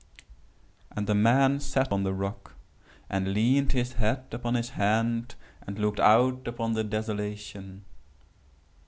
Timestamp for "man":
1.13-1.59